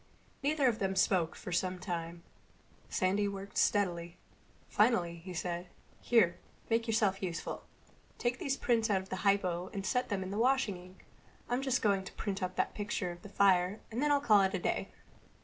Neither 0.41 0.65
of 0.67 0.79
them 0.79 0.95
spoke 0.95 1.35
then 1.35 1.41
for 1.43 1.51
some 1.51 1.77
time. 1.77 2.23
Sandy 2.89 3.27
worked 3.27 3.59
steadily. 3.59 4.17
Finally 4.67 5.17
he 5.17 5.31
said, 5.31 5.67
"Here, 6.01 6.39
make 6.71 6.87
yourself 6.87 7.21
useful. 7.21 7.65
Take 8.17 8.39
these 8.39 8.57
prints 8.57 8.89
out 8.89 9.03
of 9.03 9.09
the 9.09 9.17
hypo 9.17 9.69
and 9.73 9.85
set 9.85 10.09
them 10.09 10.21
washing 10.31 10.75
in 10.77 10.81
the 10.81 10.85
sink. 10.95 11.05
I'm 11.49 11.61
just 11.61 11.83
going 11.83 12.03
to 12.05 12.13
print 12.13 12.41
up 12.41 12.55
that 12.55 12.73
picture 12.73 13.11
of 13.11 13.21
the 13.21 13.29
fire 13.29 13.79
and 13.91 14.01
then 14.01 14.11
I'll 14.11 14.19
call 14.19 14.41
it 14.41 14.55
a 14.55 14.59
day." 14.59 14.89